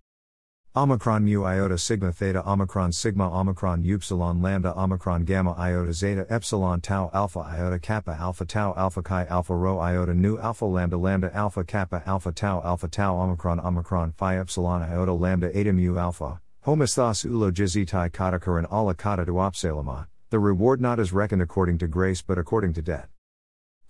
Omicron 0.76 1.25
mu 1.25 1.44
iota 1.44 1.78
sigma 1.78 2.11
theta 2.11 2.42
omicron 2.44 2.90
sigma 2.92 3.30
omicron 3.30 3.85
upsilon 3.85 4.42
lambda 4.42 4.75
omicron 4.75 5.25
gamma 5.25 5.54
iota 5.56 5.92
zeta 5.92 6.26
epsilon 6.28 6.80
tau 6.80 7.11
alpha 7.14 7.47
iota 7.56 7.78
kappa 7.78 8.16
alpha 8.18 8.44
tau 8.44 8.75
alpha 8.76 9.00
chi 9.00 9.25
alpha 9.30 9.54
rho 9.54 9.78
iota 9.78 10.14
nu 10.14 10.37
alpha 10.40 10.64
lambda 10.64 10.97
lambda 10.97 11.33
alpha 11.33 11.62
kappa 11.62 12.02
alpha 12.06 12.33
tau 12.33 12.61
alpha 12.62 12.88
tau 12.88 13.14
omicron 13.14 13.61
omicron 13.61 14.11
phi 14.11 14.37
epsilon 14.37 14.83
iota 14.83 15.12
lambda 15.12 15.56
eta 15.56 15.73
mu 15.73 15.97
alpha 15.97 16.40
homesthos 16.66 17.25
ulogizitai 17.25 18.11
katakaran 18.11 18.66
ala 18.73 18.94
kata 18.94 19.26
duopsalama, 19.26 20.06
the 20.30 20.38
reward 20.40 20.80
not 20.80 20.99
is 20.99 21.12
reckoned 21.12 21.42
according 21.42 21.78
to 21.78 21.87
grace 21.87 22.21
but 22.21 22.38
according 22.38 22.73
to 22.73 22.83
debt. 22.83 23.09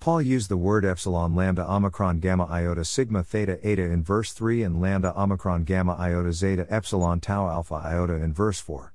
Paul 0.04 0.20
used 0.20 0.50
the 0.50 0.58
word 0.58 0.84
epsilon 0.84 1.34
lambda 1.34 1.66
omicron 1.66 2.20
gamma 2.20 2.44
iota 2.50 2.84
sigma 2.84 3.24
theta 3.24 3.58
eta 3.66 3.84
in 3.84 4.02
verse 4.02 4.34
3 4.34 4.62
and 4.62 4.78
lambda 4.78 5.18
omicron 5.18 5.64
gamma 5.64 5.96
iota 5.98 6.30
zeta 6.30 6.66
epsilon 6.68 7.20
tau 7.20 7.48
alpha 7.48 7.76
iota 7.76 8.12
in 8.16 8.34
verse 8.34 8.60
4. 8.60 8.92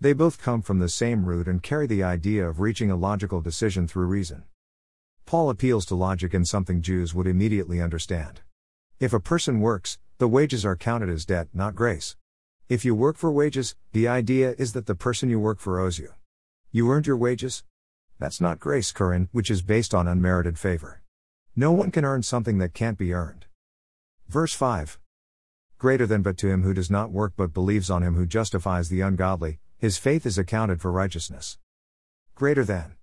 They 0.00 0.12
both 0.12 0.42
come 0.42 0.62
from 0.62 0.80
the 0.80 0.88
same 0.88 1.26
root 1.26 1.46
and 1.46 1.62
carry 1.62 1.86
the 1.86 2.02
idea 2.02 2.44
of 2.44 2.58
reaching 2.58 2.90
a 2.90 2.96
logical 2.96 3.40
decision 3.40 3.86
through 3.86 4.06
reason. 4.06 4.42
Paul 5.26 5.48
appeals 5.48 5.86
to 5.86 5.94
logic 5.94 6.34
in 6.34 6.44
something 6.44 6.82
Jews 6.82 7.14
would 7.14 7.28
immediately 7.28 7.80
understand. 7.80 8.40
If 8.98 9.12
a 9.12 9.20
person 9.20 9.60
works, 9.60 10.00
the 10.18 10.26
wages 10.26 10.64
are 10.64 10.74
counted 10.74 11.08
as 11.08 11.24
debt, 11.24 11.46
not 11.54 11.76
grace. 11.76 12.16
If 12.68 12.84
you 12.84 12.96
work 12.96 13.16
for 13.16 13.30
wages, 13.30 13.76
the 13.92 14.08
idea 14.08 14.56
is 14.58 14.72
that 14.72 14.86
the 14.86 14.96
person 14.96 15.30
you 15.30 15.38
work 15.38 15.60
for 15.60 15.78
owes 15.78 16.00
you. 16.00 16.14
You 16.72 16.90
earned 16.90 17.06
your 17.06 17.16
wages? 17.16 17.62
That's 18.18 18.40
not 18.40 18.58
grace, 18.58 18.92
charin, 18.92 19.28
which 19.30 19.50
is 19.50 19.62
based 19.62 19.94
on 19.94 20.08
unmerited 20.08 20.58
favor. 20.58 21.02
No 21.54 21.70
one 21.72 21.90
can 21.90 22.04
earn 22.04 22.22
something 22.22 22.58
that 22.58 22.74
can't 22.74 22.98
be 22.98 23.12
earned. 23.12 23.46
Verse 24.28 24.52
5 24.52 24.98
Greater 25.78 26.06
than 26.06 26.22
but 26.22 26.36
to 26.38 26.50
him 26.50 26.64
who 26.64 26.74
does 26.74 26.90
not 26.90 27.12
work 27.12 27.34
but 27.36 27.54
believes 27.54 27.88
on 27.88 28.02
him 28.02 28.16
who 28.16 28.26
justifies 28.26 28.88
the 28.88 29.00
ungodly, 29.00 29.60
his 29.78 29.96
faith 29.96 30.26
is 30.26 30.36
accounted 30.36 30.80
for 30.80 30.90
righteousness. 30.90 31.58
Greater 32.34 32.64
than 32.64 32.97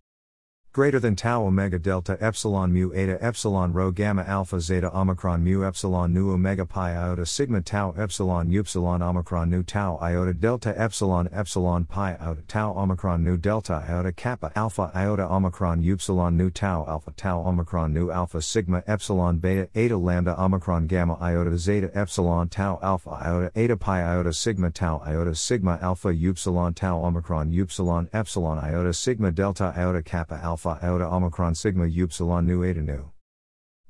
greater 0.75 1.00
than 1.00 1.15
tau 1.15 1.46
omega 1.46 1.79
delta 1.79 2.17
epsilon 2.20 2.70
mu 2.70 2.91
eta 2.91 3.17
epsilon 3.22 3.72
rho 3.72 3.91
gamma 3.91 4.25
alpha 4.27 4.60
zeta 4.60 4.89
omicron 4.94 5.41
mu 5.41 5.63
epsilon 5.63 6.12
nu 6.12 6.34
omega 6.34 6.65
pi 6.65 6.89
iota 6.89 7.25
sigma 7.25 7.62
tau 7.62 7.94
epsilon 7.94 8.51
upsilon 8.51 9.00
omicron 9.00 9.50
nu 9.50 9.63
tau 9.63 9.98
iota 10.01 10.34
delta 10.34 10.74
epsilon 10.77 11.29
epsilon 11.32 11.86
pi 11.86 12.17
iota 12.22 12.41
tau 12.50 12.74
omicron 12.74 13.24
nu 13.24 13.38
delta 13.38 13.86
iota 13.88 14.12
kappa 14.17 14.51
alpha 14.53 14.91
iota 14.94 15.25
omicron 15.29 15.82
upsilon 15.82 16.36
nu 16.36 16.50
tau 16.50 16.84
alpha 16.89 17.13
tau 17.15 17.41
omicron 17.46 17.94
nu 17.94 18.12
alpha 18.12 18.41
sigma 18.41 18.84
epsilon 18.86 19.39
beta 19.39 19.70
eta 19.75 19.96
lambda 19.96 20.38
omicron 20.38 20.88
gamma 20.88 21.15
iota 21.22 21.58
zeta 21.58 21.89
epsilon 21.96 22.50
tau 22.50 22.77
alpha 22.82 23.12
iota 23.24 23.50
eta 23.55 23.77
pi 23.77 24.00
iota 24.00 24.34
sigma 24.34 24.70
tau 24.70 25.01
iota 25.08 25.34
sigma 25.34 25.79
alpha 25.82 26.10
upsilon 26.10 26.75
tau 26.75 27.01
omicron 27.01 27.50
upsilon 27.53 28.10
epsilon 28.12 28.62
iota 28.62 28.94
sigma 28.94 29.32
delta 29.32 29.74
iota 29.77 30.03
kappa 30.03 30.38
alpha 30.44 30.64
alpha 30.65 30.84
iota 30.84 31.05
omicron 31.05 31.55
sigma 31.55 31.86
upsilon 31.86 32.45
nu 32.45 32.63
eta 32.63 32.81
nu. 32.81 33.12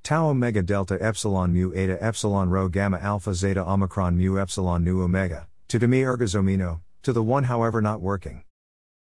Tau 0.04 0.30
omega 0.30 0.62
delta 0.62 0.98
epsilon 1.02 1.54
mu 1.54 1.72
eta 1.74 1.98
epsilon 2.02 2.50
rho 2.50 2.70
gamma 2.70 2.98
alpha 2.98 3.34
zeta 3.34 3.64
omicron 3.66 4.16
mu 4.18 4.38
epsilon 4.38 4.84
nu 4.84 5.02
omega, 5.02 5.48
to 5.68 5.80
de 5.80 5.88
me 5.88 6.02
ergozomino, 6.02 6.82
to 7.02 7.14
the 7.14 7.24
one 7.24 7.46
however 7.46 7.82
not 7.82 8.02
working. 8.02 8.44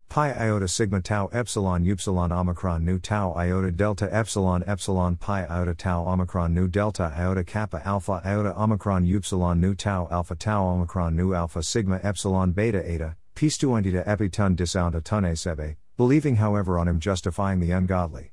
Pi 0.09 0.33
iota 0.33 0.67
sigma 0.67 1.01
tau 1.01 1.29
epsilon 1.31 1.85
upsilon 1.85 2.31
omicron 2.31 2.81
nu 2.81 2.99
tau 2.99 3.33
iota 3.35 3.71
delta 3.71 4.09
epsilon 4.11 4.63
epsilon 4.67 5.15
pi 5.17 5.45
iota 5.45 5.77
tau 5.77 6.05
omicron 6.05 6.51
nu 6.51 6.67
delta 6.67 7.13
iota 7.17 7.45
kappa 7.45 7.81
alpha 7.85 8.21
iota 8.25 8.53
omicron 8.55 9.05
upsilon 9.05 9.59
nu 9.59 9.75
tau 9.75 10.07
alpha 10.11 10.35
tau 10.35 10.63
omicron 10.65 11.13
nu 11.13 11.33
alpha 11.33 11.63
sigma 11.63 11.99
epsilon 11.99 12.51
beta 12.53 12.79
eta, 12.79 13.15
pistuantita 13.35 14.05
epiton 14.05 14.57
disounda 14.57 15.01
tune 15.01 15.33
sebe, 15.33 15.77
believing 15.97 16.37
however 16.37 16.79
on 16.79 16.87
him 16.87 16.99
justifying 16.99 17.59
the 17.59 17.71
ungodly. 17.71 18.31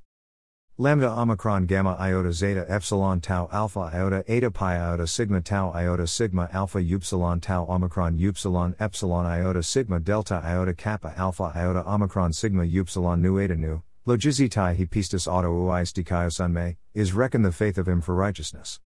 Lambda 0.80 1.10
omicron 1.10 1.66
gamma 1.66 1.96
iota 1.98 2.32
zeta 2.32 2.64
epsilon 2.68 3.20
tau 3.20 3.48
alpha 3.50 3.90
iota 3.92 4.22
eta 4.28 4.48
pi 4.48 4.76
iota 4.76 5.08
sigma 5.08 5.40
tau 5.40 5.72
iota 5.72 6.06
sigma 6.06 6.48
alpha 6.52 6.78
upsilon 6.78 7.40
tau 7.40 7.66
omicron 7.66 8.16
upsilon 8.16 8.76
epsilon 8.78 9.26
iota 9.26 9.60
sigma 9.64 9.98
delta 9.98 10.40
iota 10.44 10.72
kappa 10.72 11.12
alpha 11.18 11.50
iota 11.56 11.82
omicron 11.84 12.32
sigma 12.32 12.62
upsilon 12.62 13.20
nu 13.20 13.38
eta 13.38 13.56
nu, 13.56 13.82
logizitai 14.06 14.76
he 14.76 14.86
pistis 14.86 15.26
auto 15.26 15.48
uis 15.48 15.92
dikaios 15.92 16.76
is 16.94 17.12
reckoned 17.12 17.44
the 17.44 17.50
faith 17.50 17.76
of 17.76 17.88
him 17.88 18.00
for 18.00 18.14
righteousness. 18.14 18.78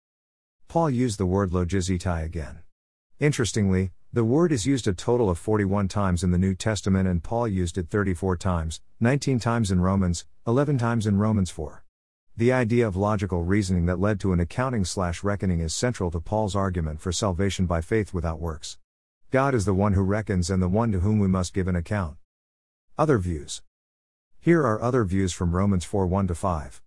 Paul 0.69 0.91
used 0.91 1.19
the 1.19 1.27
word 1.27 1.51
logizitai 1.51 2.25
again. 2.25 2.61
Interestingly, 3.19 3.91
the 4.13 4.25
word 4.25 4.51
is 4.51 4.67
used 4.67 4.89
a 4.89 4.93
total 4.93 5.31
of 5.31 5.39
41 5.39 5.87
times 5.87 6.25
in 6.25 6.33
the 6.33 6.39
New 6.39 6.53
Testament 6.53 7.07
and 7.07 7.23
Paul 7.23 7.47
used 7.47 7.79
it 7.79 7.89
34 7.89 8.37
times, 8.39 8.81
19 8.99 9.39
times 9.39 9.71
in 9.71 9.81
Romans, 9.81 10.25
11 10.49 10.79
times 10.79 11.07
in 11.07 11.17
Romans 11.17 11.49
4. 11.49 11.85
The 12.37 12.53
idea 12.53 12.89
of 12.89 12.97
logical 12.97 13.45
reasoning 13.45 13.87
that 13.87 14.01
led 14.01 14.19
to 14.21 14.33
an 14.33 14.41
accounting 14.41 14.85
slash 14.85 15.23
reckoning 15.23 15.61
is 15.61 15.77
central 15.77 16.11
to 16.11 16.19
Paul's 16.19 16.57
argument 16.57 17.01
for 17.01 17.13
salvation 17.13 17.67
by 17.67 17.81
faith 17.83 18.13
without 18.13 18.41
works. 18.41 18.79
God 19.31 19.55
is 19.55 19.65
the 19.65 19.75
one 19.75 19.93
who 19.93 20.03
reckons 20.03 20.51
and 20.51 20.61
the 20.61 20.69
one 20.69 20.91
to 20.91 20.99
whom 20.99 21.21
we 21.21 21.29
must 21.29 21.55
give 21.55 21.69
an 21.69 21.77
account. 21.77 22.17
Other 22.99 23.19
views. 23.19 23.63
Here 24.41 24.63
are 24.63 24.83
other 24.83 25.05
views 25.05 25.33
from 25.33 25.55
Romans 25.55 25.85
4 25.85 26.09
1 26.09 26.27
to 26.27 26.35
5. 26.35 26.83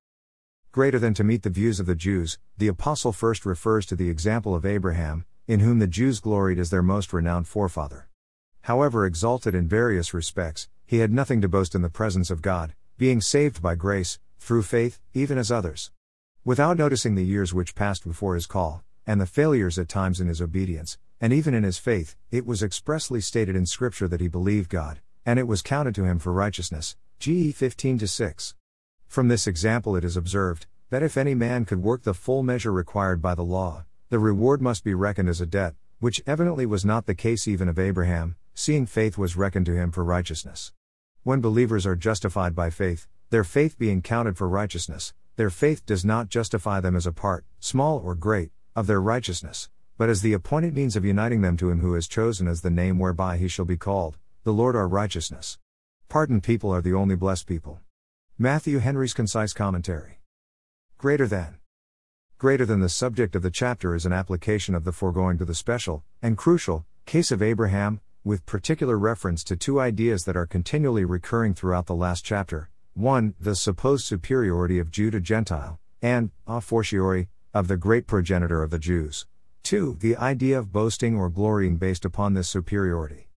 Greater 0.74 1.00
than 1.00 1.14
to 1.14 1.24
meet 1.24 1.44
the 1.44 1.50
views 1.50 1.80
of 1.80 1.86
the 1.86 1.96
Jews, 1.96 2.38
the 2.58 2.68
Apostle 2.68 3.14
first 3.14 3.46
refers 3.46 3.86
to 3.86 3.96
the 3.96 4.10
example 4.10 4.54
of 4.54 4.66
Abraham, 4.66 5.24
in 5.48 5.60
whom 5.60 5.80
the 5.80 5.88
Jews 5.88 6.20
gloried 6.20 6.60
as 6.60 6.70
their 6.70 6.82
most 6.82 7.12
renowned 7.12 7.48
forefather. 7.48 8.08
However 8.62 9.06
exalted 9.06 9.54
in 9.54 9.68
various 9.68 10.14
respects, 10.14 10.70
he 10.86 11.00
had 11.00 11.12
nothing 11.12 11.42
to 11.42 11.50
boast 11.50 11.76
in 11.76 11.82
the 11.82 11.90
presence 11.90 12.30
of 12.32 12.42
God, 12.42 12.74
being 12.98 13.20
saved 13.20 13.62
by 13.62 13.76
grace, 13.76 14.20
through 14.40 14.64
faith, 14.64 15.00
even 15.14 15.38
as 15.38 15.52
others. 15.52 15.92
Without 16.46 16.78
noticing 16.78 17.16
the 17.16 17.26
years 17.26 17.54
which 17.54 17.76
passed 17.76 18.06
before 18.06 18.36
his 18.36 18.46
call, 18.46 18.84
and 19.06 19.20
the 19.20 19.26
failures 19.26 19.78
at 19.78 19.90
times 19.90 20.22
in 20.22 20.28
his 20.28 20.42
obedience, 20.42 20.98
and 21.20 21.34
even 21.34 21.54
in 21.54 21.64
his 21.64 21.78
faith, 21.78 22.16
it 22.32 22.46
was 22.46 22.64
expressly 22.64 23.22
stated 23.22 23.56
in 23.56 23.66
Scripture 23.66 24.08
that 24.08 24.22
he 24.22 24.28
believed 24.28 24.70
God, 24.70 25.00
and 25.26 25.40
it 25.40 25.48
was 25.48 25.62
counted 25.62 25.96
to 25.96 26.06
him 26.06 26.20
for 26.20 26.32
righteousness. 26.32 26.96
GE 27.20 27.54
15 27.54 28.00
6. 28.00 28.56
From 29.08 29.28
this 29.28 29.48
example, 29.48 29.96
it 29.96 30.04
is 30.04 30.18
observed 30.18 30.66
that 30.90 31.04
if 31.04 31.18
any 31.18 31.34
man 31.34 31.66
could 31.66 31.82
work 31.82 32.04
the 32.04 32.14
full 32.14 32.44
measure 32.44 32.72
required 32.72 33.22
by 33.22 33.36
the 33.36 33.44
law, 33.44 33.86
the 34.10 34.20
reward 34.20 34.62
must 34.62 34.84
be 34.84 34.94
reckoned 34.94 35.30
as 35.30 35.42
a 35.42 35.46
debt, 35.46 35.76
which 36.00 36.22
evidently 36.28 36.66
was 36.66 36.84
not 36.84 37.06
the 37.06 37.16
case 37.16 37.48
even 37.48 37.70
of 37.70 37.80
Abraham, 37.80 38.36
seeing 38.54 38.86
faith 38.86 39.18
was 39.18 39.36
reckoned 39.36 39.66
to 39.66 39.76
him 39.76 39.92
for 39.92 40.04
righteousness. 40.04 40.74
When 41.24 41.42
believers 41.42 41.86
are 41.86 41.96
justified 41.96 42.54
by 42.54 42.70
faith, 42.70 43.08
their 43.30 43.44
faith 43.44 43.80
being 43.80 44.02
counted 44.02 44.38
for 44.38 44.48
righteousness, 44.48 45.14
their 45.36 45.50
faith 45.50 45.86
does 45.86 46.06
not 46.06 46.30
justify 46.30 46.80
them 46.80 46.96
as 46.96 47.08
a 47.08 47.12
part, 47.12 47.46
small 47.60 47.98
or 47.98 48.14
great, 48.14 48.52
of 48.76 48.86
their 48.86 49.02
righteousness, 49.02 49.70
but 49.98 50.10
as 50.10 50.22
the 50.22 50.34
appointed 50.34 50.76
means 50.76 50.96
of 50.96 51.06
uniting 51.06 51.42
them 51.42 51.58
to 51.58 51.70
him 51.70 51.80
who 51.80 51.94
has 51.94 52.08
chosen 52.08 52.48
as 52.48 52.62
the 52.62 52.70
name 52.70 53.00
whereby 53.00 53.38
he 53.38 53.48
shall 53.48 53.66
be 53.66 53.78
called, 53.78 54.18
the 54.44 54.54
Lord 54.54 54.76
our 54.76 54.88
righteousness. 54.88 55.58
Pardoned 56.10 56.44
people 56.44 56.72
are 56.72 56.82
the 56.82 56.94
only 56.94 57.16
blessed 57.16 57.48
people. 57.48 57.80
Matthew 58.38 58.80
Henry's 58.80 59.14
Concise 59.14 59.54
Commentary. 59.54 60.20
Greater 60.98 61.28
than 61.28 61.58
greater 62.44 62.66
than 62.66 62.82
the 62.82 62.90
subject 62.90 63.38
of 63.38 63.42
the 63.42 63.50
chapter 63.50 63.96
is 63.96 64.06
an 64.06 64.12
application 64.12 64.76
of 64.76 64.84
the 64.84 64.92
foregoing 64.92 65.38
to 65.38 65.46
the 65.46 65.56
special, 65.56 66.04
and 66.22 66.38
crucial, 66.38 66.86
case 67.06 67.32
of 67.32 67.42
Abraham, 67.42 68.02
with 68.26 68.46
particular 68.46 69.00
reference 69.00 69.46
to 69.46 69.56
two 69.56 69.80
ideas 69.80 70.26
that 70.26 70.36
are 70.36 70.46
continually 70.46 71.06
recurring 71.06 71.54
throughout 71.54 71.86
the 71.86 71.96
last 71.96 72.26
chapter 72.26 72.70
1. 72.96 73.36
The 73.40 73.56
supposed 73.56 74.04
superiority 74.04 74.78
of 74.78 74.92
Jew 74.92 75.10
to 75.12 75.22
Gentile, 75.22 75.80
and, 76.02 76.32
a 76.46 76.60
fortiori, 76.60 77.30
of 77.54 77.70
the 77.70 77.78
great 77.78 78.08
progenitor 78.08 78.62
of 78.62 78.72
the 78.72 78.78
Jews. 78.78 79.26
2. 79.64 80.00
The 80.02 80.18
idea 80.18 80.60
of 80.60 80.74
boasting 80.74 81.16
or 81.16 81.30
glorying 81.30 81.78
based 81.78 82.04
upon 82.04 82.34
this 82.34 82.50
superiority. 82.50 83.30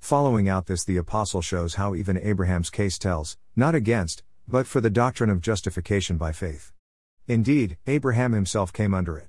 Following 0.00 0.50
out 0.50 0.66
this, 0.66 0.84
the 0.84 0.98
Apostle 0.98 1.40
shows 1.40 1.76
how 1.76 1.94
even 1.94 2.18
Abraham's 2.18 2.68
case 2.68 2.98
tells, 2.98 3.38
not 3.56 3.74
against, 3.74 4.22
but 4.46 4.66
for 4.66 4.82
the 4.82 4.90
doctrine 4.90 5.30
of 5.30 5.40
justification 5.40 6.18
by 6.18 6.32
faith. 6.32 6.72
Indeed, 7.30 7.78
Abraham 7.86 8.32
himself 8.32 8.72
came 8.72 8.92
under 8.92 9.16
it. 9.16 9.28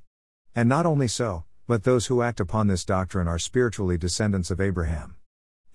And 0.56 0.68
not 0.68 0.88
only 0.88 1.08
so, 1.08 1.44
but 1.68 1.84
those 1.84 2.08
who 2.08 2.24
act 2.24 2.40
upon 2.40 2.66
this 2.66 2.84
doctrine 2.84 3.28
are 3.28 3.38
spiritually 3.38 3.96
descendants 3.96 4.50
of 4.50 4.60
Abraham. 4.60 5.18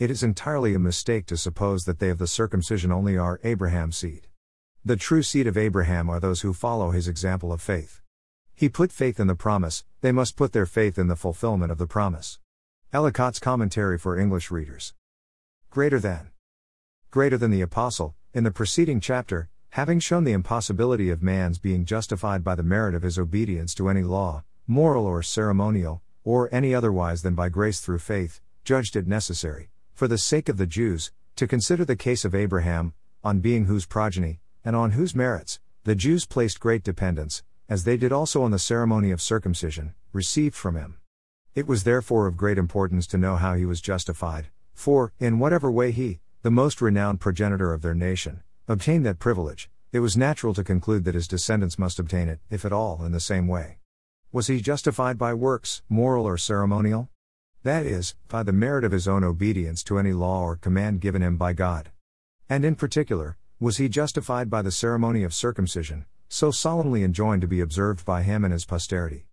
It 0.00 0.10
is 0.10 0.24
entirely 0.24 0.74
a 0.74 0.80
mistake 0.80 1.26
to 1.26 1.36
suppose 1.36 1.84
that 1.84 2.00
they 2.00 2.08
of 2.08 2.18
the 2.18 2.26
circumcision 2.26 2.90
only 2.90 3.16
are 3.16 3.38
Abraham's 3.44 3.98
seed. 3.98 4.26
The 4.84 4.96
true 4.96 5.22
seed 5.22 5.46
of 5.46 5.56
Abraham 5.56 6.10
are 6.10 6.18
those 6.18 6.40
who 6.40 6.52
follow 6.52 6.90
his 6.90 7.06
example 7.06 7.52
of 7.52 7.62
faith. 7.62 8.00
He 8.56 8.68
put 8.68 8.90
faith 8.90 9.20
in 9.20 9.28
the 9.28 9.36
promise, 9.36 9.84
they 10.00 10.10
must 10.10 10.34
put 10.34 10.52
their 10.52 10.66
faith 10.66 10.98
in 10.98 11.06
the 11.06 11.14
fulfillment 11.14 11.70
of 11.70 11.78
the 11.78 11.86
promise. 11.86 12.40
Ellicott's 12.92 13.38
Commentary 13.38 13.98
for 13.98 14.18
English 14.18 14.50
Readers. 14.50 14.94
Greater 15.70 16.00
than. 16.00 16.30
Greater 17.12 17.38
than 17.38 17.52
the 17.52 17.60
Apostle, 17.60 18.16
in 18.34 18.42
the 18.42 18.50
preceding 18.50 18.98
chapter, 18.98 19.48
having 19.76 20.00
shown 20.00 20.24
the 20.24 20.32
impossibility 20.32 21.10
of 21.10 21.22
man's 21.22 21.58
being 21.58 21.84
justified 21.84 22.42
by 22.42 22.54
the 22.54 22.62
merit 22.62 22.94
of 22.94 23.02
his 23.02 23.18
obedience 23.18 23.74
to 23.74 23.90
any 23.90 24.02
law, 24.02 24.42
moral 24.66 25.04
or 25.04 25.22
ceremonial, 25.22 26.00
or 26.24 26.48
any 26.50 26.74
otherwise 26.74 27.20
than 27.20 27.34
by 27.34 27.50
grace 27.50 27.78
through 27.78 27.98
faith, 27.98 28.40
judged 28.64 28.96
it 28.96 29.06
necessary, 29.06 29.68
for 29.92 30.08
the 30.08 30.16
sake 30.16 30.48
of 30.48 30.56
the 30.56 30.66
Jews, 30.66 31.12
to 31.34 31.46
consider 31.46 31.84
the 31.84 31.94
case 31.94 32.24
of 32.24 32.34
Abraham, 32.34 32.94
on 33.22 33.40
being 33.40 33.66
whose 33.66 33.84
progeny, 33.84 34.40
and 34.64 34.74
on 34.74 34.92
whose 34.92 35.14
merits, 35.14 35.60
the 35.84 35.94
Jews 35.94 36.24
placed 36.24 36.58
great 36.58 36.82
dependence, 36.82 37.42
as 37.68 37.84
they 37.84 37.98
did 37.98 38.12
also 38.12 38.42
on 38.42 38.52
the 38.52 38.58
ceremony 38.58 39.10
of 39.10 39.20
circumcision, 39.20 39.92
received 40.10 40.54
from 40.54 40.76
him. 40.76 40.96
It 41.54 41.66
was 41.66 41.84
therefore 41.84 42.26
of 42.26 42.38
great 42.38 42.56
importance 42.56 43.06
to 43.08 43.18
know 43.18 43.36
how 43.36 43.52
he 43.52 43.66
was 43.66 43.82
justified, 43.82 44.46
for, 44.72 45.12
in 45.20 45.38
whatever 45.38 45.70
way 45.70 45.90
he, 45.90 46.20
the 46.40 46.50
most 46.50 46.80
renowned 46.80 47.20
progenitor 47.20 47.74
of 47.74 47.82
their 47.82 47.94
nation, 47.94 48.42
obtained 48.68 49.06
that 49.06 49.20
privilege, 49.20 49.70
it 49.92 50.00
was 50.00 50.16
natural 50.16 50.52
to 50.52 50.64
conclude 50.64 51.04
that 51.04 51.14
his 51.14 51.28
descendants 51.28 51.78
must 51.78 52.00
obtain 52.00 52.28
it, 52.28 52.40
if 52.50 52.64
at 52.64 52.72
all, 52.72 53.04
in 53.04 53.12
the 53.12 53.20
same 53.20 53.46
way. 53.46 53.78
Was 54.32 54.48
he 54.48 54.60
justified 54.60 55.16
by 55.16 55.34
works, 55.34 55.82
moral 55.88 56.26
or 56.26 56.36
ceremonial? 56.36 57.08
That 57.62 57.86
is, 57.86 58.16
by 58.28 58.42
the 58.42 58.52
merit 58.52 58.82
of 58.82 58.90
his 58.90 59.06
own 59.06 59.22
obedience 59.22 59.84
to 59.84 59.98
any 59.98 60.12
law 60.12 60.42
or 60.42 60.56
command 60.56 61.00
given 61.00 61.22
him 61.22 61.36
by 61.36 61.52
God. 61.52 61.92
And 62.48 62.64
in 62.64 62.74
particular, 62.74 63.36
was 63.60 63.76
he 63.76 63.88
justified 63.88 64.50
by 64.50 64.62
the 64.62 64.72
ceremony 64.72 65.22
of 65.22 65.32
circumcision, 65.32 66.04
so 66.28 66.50
solemnly 66.50 67.04
enjoined 67.04 67.42
to 67.42 67.48
be 67.48 67.60
observed 67.60 68.04
by 68.04 68.22
him 68.22 68.44
and 68.44 68.52
his 68.52 68.64
posterity? 68.64 69.26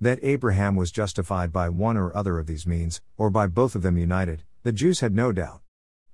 That 0.00 0.20
Abraham 0.22 0.76
was 0.76 0.92
justified 0.92 1.52
by 1.52 1.70
one 1.70 1.96
or 1.96 2.16
other 2.16 2.38
of 2.38 2.46
these 2.46 2.66
means, 2.66 3.00
or 3.16 3.30
by 3.30 3.48
both 3.48 3.74
of 3.74 3.82
them 3.82 3.98
united, 3.98 4.44
the 4.62 4.72
Jews 4.72 5.00
had 5.00 5.14
no 5.14 5.32
doubt. 5.32 5.60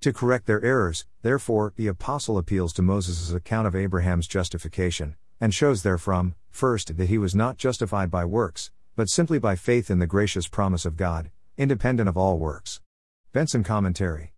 To 0.03 0.13
correct 0.13 0.47
their 0.47 0.65
errors, 0.65 1.07
therefore, 1.23 1.75
the 1.77 1.87
Apostle 1.87 2.37
appeals 2.37 2.73
to 2.73 2.83
Moses' 2.83 3.33
account 3.33 3.69
of 3.69 3.77
Abraham's 3.77 4.27
justification, 4.27 5.15
and 5.41 5.55
shows 5.55 5.85
therefrom, 5.85 6.35
first, 6.51 6.97
that 6.97 7.09
he 7.09 7.19
was 7.19 7.37
not 7.37 7.57
justified 7.57 8.11
by 8.11 8.25
works, 8.25 8.73
but 8.97 9.09
simply 9.09 9.39
by 9.39 9.55
faith 9.55 9.93
in 9.93 10.01
the 10.01 10.09
gracious 10.09 10.49
promise 10.49 10.85
of 10.85 10.97
God, 10.97 11.31
independent 11.57 12.09
of 12.09 12.17
all 12.17 12.37
works. 12.37 12.81
Benson 13.33 13.63
Commentary. 13.63 14.33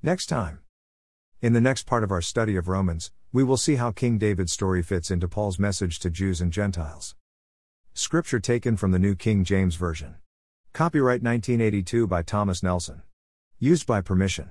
Next 0.00 0.26
time. 0.26 0.60
In 1.42 1.54
the 1.54 1.60
next 1.60 1.86
part 1.86 2.04
of 2.04 2.12
our 2.12 2.22
study 2.22 2.54
of 2.54 2.68
Romans, 2.68 3.10
we 3.32 3.42
will 3.42 3.56
see 3.56 3.74
how 3.74 3.90
King 3.90 4.16
David's 4.16 4.52
story 4.52 4.80
fits 4.80 5.10
into 5.10 5.26
Paul's 5.26 5.58
message 5.58 5.98
to 5.98 6.08
Jews 6.08 6.40
and 6.40 6.52
Gentiles. 6.52 7.16
Scripture 7.94 8.38
taken 8.38 8.76
from 8.76 8.92
the 8.92 9.00
New 9.00 9.16
King 9.16 9.42
James 9.42 9.74
Version. 9.74 10.14
Copyright 10.72 11.20
1982 11.20 12.06
by 12.06 12.22
Thomas 12.22 12.62
Nelson. 12.62 13.02
Used 13.58 13.88
by 13.88 14.00
permission. 14.00 14.50